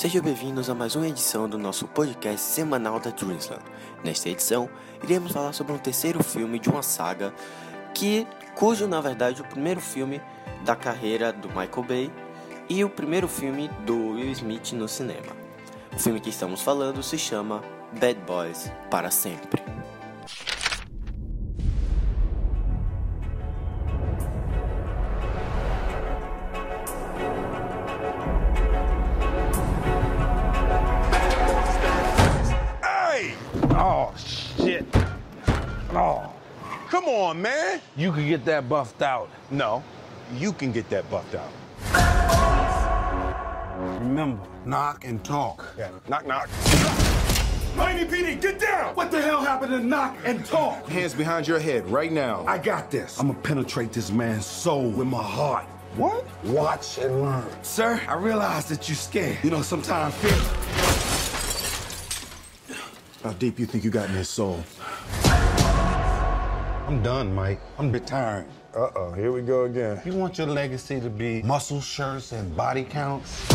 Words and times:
Sejam 0.00 0.22
bem-vindos 0.22 0.70
a 0.70 0.74
mais 0.74 0.96
uma 0.96 1.06
edição 1.06 1.46
do 1.46 1.58
nosso 1.58 1.86
podcast 1.86 2.40
semanal 2.40 2.98
da 2.98 3.10
Dreamsland. 3.10 3.62
Nesta 4.02 4.30
edição, 4.30 4.66
iremos 5.04 5.30
falar 5.30 5.52
sobre 5.52 5.74
um 5.74 5.78
terceiro 5.78 6.24
filme 6.24 6.58
de 6.58 6.70
uma 6.70 6.82
saga 6.82 7.34
que, 7.92 8.26
cujo 8.54 8.88
na 8.88 8.98
verdade 9.02 9.42
o 9.42 9.44
primeiro 9.44 9.78
filme 9.78 10.18
da 10.64 10.74
carreira 10.74 11.34
do 11.34 11.48
Michael 11.48 11.82
Bay 11.86 12.12
e 12.66 12.82
o 12.82 12.88
primeiro 12.88 13.28
filme 13.28 13.68
do 13.84 14.12
Will 14.12 14.32
Smith 14.32 14.72
no 14.72 14.88
cinema. 14.88 15.36
O 15.94 15.98
filme 15.98 16.18
que 16.18 16.30
estamos 16.30 16.62
falando 16.62 17.02
se 17.02 17.18
chama 17.18 17.62
Bad 17.92 18.20
Boys 18.26 18.72
para 18.90 19.10
sempre. 19.10 19.62
Come 36.90 37.04
on, 37.04 37.40
man. 37.40 37.80
You 37.96 38.10
could 38.10 38.26
get 38.26 38.44
that 38.46 38.68
buffed 38.68 39.00
out. 39.00 39.30
No, 39.52 39.84
you 40.34 40.52
can 40.52 40.72
get 40.72 40.90
that 40.90 41.08
buffed 41.08 41.36
out. 41.36 41.52
Remember, 44.00 44.42
knock 44.64 45.04
and 45.04 45.24
talk. 45.24 45.64
Yeah. 45.78 45.92
Knock, 46.08 46.26
knock. 46.26 46.48
Miami 47.76 48.04
PD, 48.04 48.40
get 48.40 48.58
down! 48.58 48.96
What 48.96 49.12
the 49.12 49.22
hell 49.22 49.40
happened 49.40 49.70
to 49.70 49.78
knock 49.78 50.16
and 50.24 50.44
talk? 50.44 50.88
Hands 50.88 51.14
behind 51.14 51.46
your 51.46 51.60
head 51.60 51.88
right 51.88 52.10
now. 52.10 52.44
I 52.44 52.58
got 52.58 52.90
this. 52.90 53.20
I'm 53.20 53.28
gonna 53.28 53.38
penetrate 53.38 53.92
this 53.92 54.10
man's 54.10 54.44
soul 54.44 54.90
with 54.90 55.06
my 55.06 55.22
heart. 55.22 55.66
What? 55.94 56.26
Watch 56.42 56.98
and 56.98 57.22
learn. 57.22 57.46
Sir, 57.62 58.00
I 58.08 58.14
realize 58.14 58.68
that 58.68 58.88
you're 58.88 58.96
scared. 58.96 59.38
You 59.44 59.50
know, 59.50 59.62
sometimes 59.62 60.12
fear. 60.16 60.32
How 63.22 63.32
deep 63.34 63.60
you 63.60 63.66
think 63.66 63.84
you 63.84 63.90
got 63.90 64.08
in 64.08 64.16
his 64.16 64.28
soul? 64.28 64.64
I'm 66.90 67.04
done, 67.04 67.32
Mike. 67.32 67.60
I'm 67.78 67.92
retiring. 67.92 68.48
Uh-oh, 68.74 69.12
here 69.12 69.30
we 69.30 69.42
go 69.42 69.62
again. 69.62 70.02
You 70.04 70.12
want 70.12 70.38
your 70.38 70.48
legacy 70.48 71.00
to 71.00 71.08
be 71.08 71.40
muscle 71.42 71.80
shirts 71.80 72.32
and 72.32 72.56
body 72.56 72.82
counts? 72.82 73.48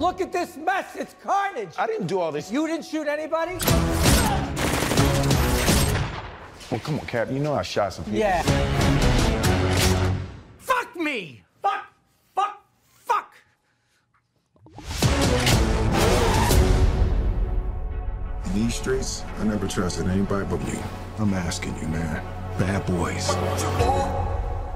Look 0.00 0.22
at 0.22 0.32
this 0.32 0.56
mess. 0.56 0.96
It's 0.96 1.14
carnage. 1.22 1.74
I 1.76 1.86
didn't 1.86 2.06
do 2.06 2.18
all 2.18 2.32
this. 2.32 2.50
You 2.50 2.66
didn't 2.66 2.86
shoot 2.86 3.06
anybody? 3.06 3.58
Well, 6.70 6.80
come 6.80 6.98
on, 6.98 7.04
Cap. 7.04 7.30
You 7.30 7.40
know 7.40 7.52
I 7.52 7.60
shot 7.60 7.92
some 7.92 8.06
people. 8.06 8.20
Yeah. 8.20 8.42
Fuck 10.56 10.96
me. 10.96 11.42
These 18.54 18.74
streets, 18.74 19.24
I 19.38 19.44
never 19.44 19.66
trusted 19.68 20.06
anybody 20.08 20.46
but 20.48 20.60
me. 20.64 20.78
I'm 21.18 21.34
asking 21.34 21.76
you, 21.80 21.88
man. 21.88 22.22
Bad 22.58 22.86
boys. 22.86 23.28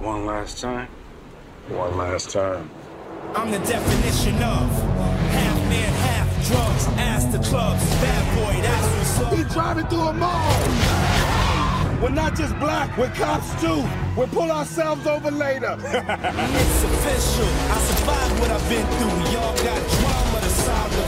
One 0.00 0.26
last 0.26 0.60
time. 0.60 0.88
One 1.68 1.96
last 1.96 2.30
time. 2.30 2.70
I'm 3.34 3.50
the 3.50 3.58
definition 3.60 4.34
of 4.36 4.70
half 5.32 5.58
man, 5.68 5.92
half 6.06 6.46
drugs. 6.46 6.86
Ass 6.98 7.24
to 7.32 7.38
clubs, 7.48 7.82
bad 8.00 8.24
boy, 8.36 8.60
that's 8.62 9.18
what's 9.18 9.36
We 9.36 9.42
up. 9.44 9.50
driving 9.52 9.86
through 9.86 10.08
a 10.08 10.12
mall. 10.12 10.52
We're 12.02 12.10
not 12.10 12.36
just 12.36 12.56
black, 12.58 12.96
we're 12.98 13.08
cops 13.10 13.48
too. 13.62 13.82
We'll 14.16 14.28
pull 14.28 14.50
ourselves 14.52 15.06
over 15.06 15.30
later. 15.30 15.76
It's 15.80 16.84
official. 16.84 17.48
I 17.74 17.78
survived 17.90 18.40
what 18.40 18.50
I've 18.50 18.68
been 18.68 18.86
through. 18.98 19.32
Y'all 19.32 19.56
got 19.56 19.80
drama, 19.90 20.40
the 20.40 20.50
saga 20.50 21.02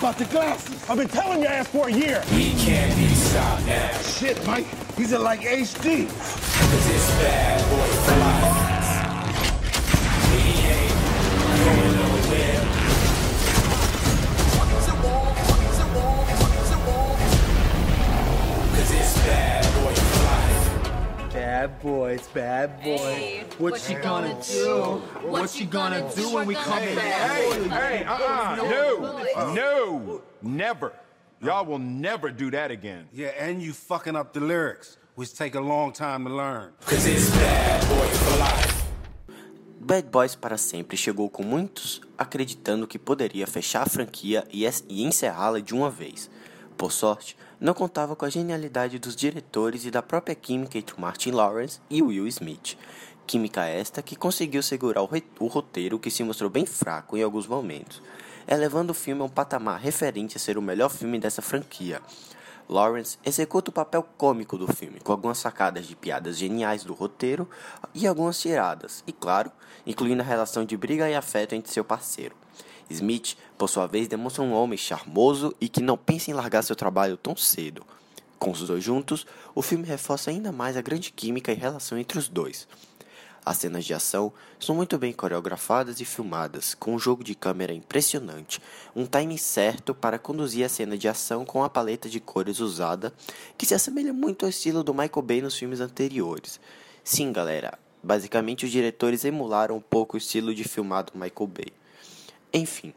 about 0.00 0.16
the 0.16 0.24
glasses. 0.24 0.82
I've 0.88 0.96
been 0.96 1.08
telling 1.08 1.42
your 1.42 1.50
ass 1.50 1.68
for 1.68 1.88
a 1.88 1.92
year. 1.92 2.24
We 2.32 2.52
can't 2.54 2.96
be 2.96 3.06
stopped 3.14 3.66
now. 3.66 3.90
Shit, 3.98 4.46
Mike. 4.46 4.64
These 4.96 5.12
are 5.12 5.18
like 5.18 5.40
HD. 5.40 6.08
It's 6.08 7.10
bad 7.20 7.60
boy 7.68 7.90
life. 8.16 8.56
We 10.32 10.40
ain't 10.72 10.96
going 11.64 11.96
nowhere. 11.96 12.69
Bad 21.60 21.82
boys, 21.82 22.26
bad 22.28 22.82
boys. 22.82 23.44
What, 23.58 23.86
you 23.90 23.98
gonna 23.98 24.34
do? 24.48 25.02
What 25.20 25.60
you 25.60 25.66
gonna 25.66 26.10
do 26.16 26.32
when 26.32 26.46
we 26.46 26.54
come 26.54 26.94
back? 26.94 27.38
Hey, 27.68 28.02
uh-uh. 28.02 28.56
No. 28.56 29.52
No. 29.52 30.22
Never. 30.40 30.94
Y'all 31.42 31.66
will 31.66 31.78
never 31.78 32.30
do 32.30 32.50
that 32.52 32.70
again. 32.70 33.08
Yeah, 33.12 33.34
and 33.38 33.60
you 33.60 33.74
fucking 33.74 34.16
up 34.16 34.32
the 34.32 34.40
lyrics, 34.40 34.96
which 35.16 35.34
take 35.34 35.54
a 35.54 35.60
long 35.60 35.92
time 35.92 36.24
to 36.24 36.30
learn. 36.34 36.72
Cause 36.86 37.04
it's 37.04 37.28
bad 37.28 37.80
boy 37.90 38.06
for 38.06 38.38
life. 38.38 38.80
Bad 39.82 40.10
Boys 40.10 40.34
para 40.34 40.56
sempre 40.56 40.96
chegou 40.96 41.28
com 41.28 41.42
muitos 41.42 42.00
acreditando 42.16 42.86
que 42.86 42.98
poderia 42.98 43.46
fechar 43.46 43.82
a 43.82 43.86
franquia 43.86 44.46
e 44.50 44.64
e 44.88 45.04
encerrá-la 45.04 45.60
de 45.60 45.74
uma 45.74 45.90
vez. 45.90 46.30
Por 46.80 46.92
sorte, 46.92 47.36
não 47.60 47.74
contava 47.74 48.16
com 48.16 48.24
a 48.24 48.30
genialidade 48.30 48.98
dos 48.98 49.14
diretores 49.14 49.84
e 49.84 49.90
da 49.90 50.00
própria 50.00 50.34
química 50.34 50.78
entre 50.78 50.98
Martin 50.98 51.30
Lawrence 51.30 51.78
e 51.90 52.00
Will 52.00 52.26
Smith. 52.26 52.74
Química 53.26 53.66
esta 53.66 54.00
que 54.00 54.16
conseguiu 54.16 54.62
segurar 54.62 55.02
o, 55.02 55.10
o 55.40 55.46
roteiro 55.46 55.98
que 55.98 56.10
se 56.10 56.24
mostrou 56.24 56.48
bem 56.48 56.64
fraco 56.64 57.18
em 57.18 57.22
alguns 57.22 57.46
momentos, 57.46 58.00
elevando 58.48 58.92
o 58.92 58.94
filme 58.94 59.20
a 59.20 59.26
um 59.26 59.28
patamar 59.28 59.78
referente 59.78 60.38
a 60.38 60.40
ser 60.40 60.56
o 60.56 60.62
melhor 60.62 60.88
filme 60.88 61.18
dessa 61.18 61.42
franquia. 61.42 62.00
Lawrence 62.66 63.18
executa 63.26 63.68
o 63.68 63.74
papel 63.74 64.02
cômico 64.16 64.56
do 64.56 64.66
filme, 64.66 65.00
com 65.00 65.12
algumas 65.12 65.36
sacadas 65.36 65.86
de 65.86 65.94
piadas 65.94 66.38
geniais 66.38 66.82
do 66.82 66.94
roteiro 66.94 67.46
e 67.92 68.06
algumas 68.06 68.40
tiradas, 68.40 69.04
e 69.06 69.12
claro, 69.12 69.52
incluindo 69.86 70.22
a 70.22 70.24
relação 70.24 70.64
de 70.64 70.78
briga 70.78 71.10
e 71.10 71.14
afeto 71.14 71.54
entre 71.54 71.70
seu 71.70 71.84
parceiro. 71.84 72.34
Smith, 72.90 73.36
por 73.56 73.68
sua 73.68 73.86
vez, 73.86 74.08
demonstra 74.08 74.42
um 74.42 74.52
homem 74.52 74.76
charmoso 74.76 75.54
e 75.60 75.68
que 75.68 75.80
não 75.80 75.96
pensa 75.96 76.30
em 76.30 76.34
largar 76.34 76.62
seu 76.62 76.74
trabalho 76.74 77.16
tão 77.16 77.36
cedo. 77.36 77.84
Com 78.38 78.50
os 78.50 78.66
dois 78.66 78.82
juntos, 78.82 79.26
o 79.54 79.62
filme 79.62 79.84
reforça 79.84 80.30
ainda 80.30 80.50
mais 80.50 80.76
a 80.76 80.80
grande 80.80 81.12
química 81.12 81.52
e 81.52 81.54
relação 81.54 81.98
entre 81.98 82.18
os 82.18 82.28
dois. 82.28 82.66
As 83.44 83.56
cenas 83.56 83.84
de 83.84 83.94
ação 83.94 84.32
são 84.58 84.74
muito 84.74 84.98
bem 84.98 85.12
coreografadas 85.12 86.00
e 86.00 86.04
filmadas, 86.04 86.74
com 86.74 86.94
um 86.94 86.98
jogo 86.98 87.24
de 87.24 87.34
câmera 87.34 87.72
impressionante, 87.72 88.60
um 88.94 89.06
timing 89.06 89.38
certo 89.38 89.94
para 89.94 90.18
conduzir 90.18 90.64
a 90.64 90.68
cena 90.68 90.96
de 90.96 91.08
ação 91.08 91.44
com 91.44 91.64
a 91.64 91.70
paleta 91.70 92.08
de 92.08 92.20
cores 92.20 92.60
usada, 92.60 93.12
que 93.56 93.64
se 93.64 93.74
assemelha 93.74 94.12
muito 94.12 94.44
ao 94.44 94.50
estilo 94.50 94.84
do 94.84 94.92
Michael 94.92 95.22
Bay 95.22 95.40
nos 95.40 95.56
filmes 95.56 95.80
anteriores. 95.80 96.60
Sim, 97.02 97.32
galera, 97.32 97.78
basicamente 98.02 98.66
os 98.66 98.70
diretores 98.70 99.24
emularam 99.24 99.76
um 99.76 99.80
pouco 99.80 100.16
o 100.16 100.18
estilo 100.18 100.54
de 100.54 100.64
filmado 100.64 101.12
Michael 101.14 101.46
Bay. 101.46 101.79
Enfim, 102.52 102.92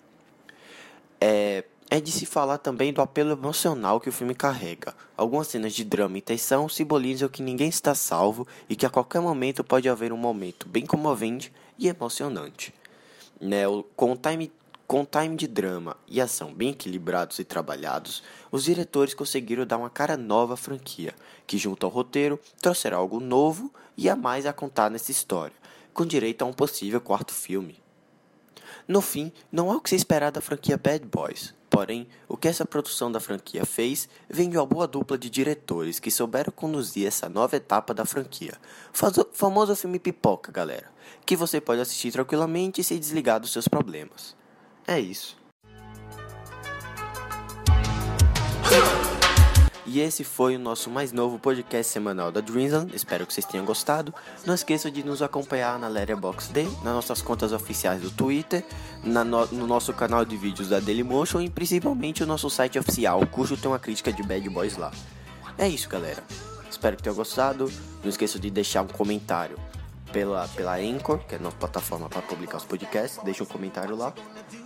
é, 1.22 1.64
é 1.90 2.02
de 2.02 2.12
se 2.12 2.26
falar 2.26 2.58
também 2.58 2.92
do 2.92 3.02
apelo 3.02 3.32
emocional 3.32 4.00
que 4.00 4.10
o 4.10 4.12
filme 4.12 4.34
carrega. 4.34 4.96
Algumas 5.16 5.48
cenas 5.48 5.74
de 5.74 5.84
drama 5.84 6.18
e 6.18 6.22
tensão 6.22 6.68
simbolizam 6.68 7.30
que 7.30 7.44
ninguém 7.44 7.70
está 7.70 7.94
salvo 7.94 8.48
e 8.68 8.76
que 8.76 8.86
a 8.86 8.90
qualquer 8.90 9.22
momento 9.22 9.64
pode 9.64 9.88
haver 9.88 10.12
um 10.12 10.18
momento 10.18 10.68
bem 10.68 10.86
comovente 10.86 11.54
e 11.78 11.88
emocionante. 11.88 12.74
Né, 13.40 13.64
com 13.96 14.14
o 14.14 14.18
time 14.18 14.52
com 14.86 15.06
time 15.06 15.36
de 15.36 15.48
drama 15.48 15.98
e 16.08 16.22
ação 16.22 16.54
bem 16.54 16.70
equilibrados 16.70 17.40
e 17.40 17.44
trabalhados, 17.44 18.22
os 18.52 18.64
diretores 18.64 19.14
conseguiram 19.14 19.66
dar 19.66 19.78
uma 19.78 19.90
cara 19.90 20.18
nova 20.18 20.54
à 20.54 20.58
franquia, 20.58 21.16
que 21.48 21.58
junto 21.58 21.86
ao 21.86 21.92
roteiro 21.92 22.40
trouxeram 22.62 22.98
algo 22.98 23.20
novo 23.20 23.74
e 23.98 24.10
a 24.10 24.16
mais 24.16 24.46
a 24.46 24.54
contar 24.54 24.92
nessa 24.92 25.10
história, 25.10 25.56
com 25.94 26.06
direito 26.06 26.42
a 26.42 26.46
um 26.46 26.54
possível 26.54 27.00
quarto 27.00 27.34
filme. 27.34 27.82
No 28.88 29.02
fim, 29.02 29.32
não 29.52 29.72
há 29.72 29.76
o 29.76 29.82
que 29.82 29.90
se 29.90 29.96
esperar 29.96 30.32
da 30.32 30.42
franquia 30.42 30.78
Bad 30.78 31.06
Boys. 31.06 31.54
Porém, 31.70 32.08
o 32.28 32.38
que 32.38 32.48
essa 32.48 32.66
produção 32.66 33.12
da 33.12 33.20
franquia 33.20 33.66
fez 33.66 34.08
vem 34.30 34.50
de 34.50 34.58
uma 34.58 34.66
boa 34.66 34.88
dupla 34.88 35.18
de 35.18 35.30
diretores 35.30 36.00
que 36.00 36.12
souberam 36.12 36.54
conduzir 36.56 37.08
essa 37.08 37.28
nova 37.28 37.56
etapa 37.56 37.94
da 37.94 38.06
franquia. 38.06 38.54
Faz 38.92 39.18
o 39.18 39.28
famoso 39.34 39.76
filme 39.76 39.98
pipoca, 39.98 40.52
galera, 40.52 40.92
que 41.26 41.36
você 41.36 41.60
pode 41.60 41.82
assistir 41.82 42.12
tranquilamente 42.12 42.82
e 42.82 42.84
se 42.84 43.00
desligar 43.00 43.40
dos 43.40 43.52
seus 43.52 43.68
problemas. 43.68 44.36
É 44.88 45.00
isso. 45.00 45.43
E 49.94 50.00
esse 50.00 50.24
foi 50.24 50.56
o 50.56 50.60
nosso 50.60 50.90
mais 50.90 51.12
novo 51.12 51.38
podcast 51.38 51.94
semanal 51.94 52.32
da 52.32 52.42
Dreamland. 52.42 52.96
Espero 52.96 53.28
que 53.28 53.32
vocês 53.32 53.46
tenham 53.46 53.64
gostado. 53.64 54.12
Não 54.44 54.56
esqueça 54.56 54.90
de 54.90 55.04
nos 55.04 55.22
acompanhar 55.22 55.78
na 55.78 55.88
Letterboxd, 55.88 56.64
nas 56.84 56.96
nossas 56.96 57.22
contas 57.22 57.54
oficiais 57.54 58.02
do 58.02 58.10
Twitter, 58.10 58.66
no, 59.04 59.24
no 59.24 59.68
nosso 59.68 59.94
canal 59.94 60.26
de 60.26 60.36
vídeos 60.36 60.70
da 60.70 60.80
Dailymotion 60.80 61.42
e 61.42 61.48
principalmente 61.48 62.24
o 62.24 62.26
nosso 62.26 62.50
site 62.50 62.80
oficial, 62.80 63.24
cujo 63.28 63.56
tem 63.56 63.70
uma 63.70 63.78
crítica 63.78 64.12
de 64.12 64.24
Bad 64.24 64.50
Boys 64.50 64.78
lá. 64.78 64.92
É 65.60 65.68
isso, 65.68 65.88
galera. 65.88 66.24
Espero 66.68 66.98
que 66.98 67.04
tenham 67.04 67.16
gostado. 67.16 67.72
Não 68.02 68.10
esqueça 68.10 68.40
de 68.40 68.50
deixar 68.50 68.82
um 68.82 68.88
comentário 68.88 69.60
pela, 70.14 70.48
pela 70.50 70.76
Anchor, 70.76 71.18
que 71.28 71.36
é 71.36 71.38
a 71.38 71.42
nossa 71.42 71.58
plataforma 71.58 72.08
para 72.08 72.22
publicar 72.22 72.58
os 72.58 72.64
podcasts. 72.64 73.20
Deixa 73.24 73.44
um 73.44 73.48
comentário 73.48 73.96
lá. 73.96 74.14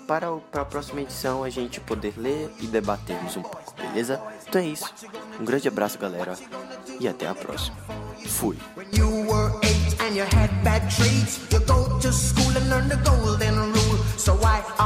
Para, 0.05 0.31
o, 0.31 0.41
para 0.41 0.61
a 0.61 0.65
próxima 0.65 1.01
edição 1.01 1.43
a 1.43 1.49
gente 1.49 1.79
poder 1.79 2.13
ler 2.17 2.53
e 2.59 2.67
debatermos 2.67 3.37
um 3.37 3.41
pouco, 3.41 3.73
beleza? 3.75 4.21
Então 4.47 4.61
é 4.61 4.65
isso. 4.65 4.93
Um 5.39 5.45
grande 5.45 5.67
abraço, 5.67 5.97
galera. 5.97 6.37
E 6.99 7.07
até 7.07 7.27
a 7.27 7.33
próxima. 7.33 7.77
Fui. 8.27 8.57
So 14.17 14.35
why 14.35 14.61